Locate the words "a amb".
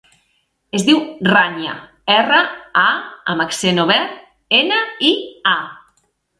2.85-3.47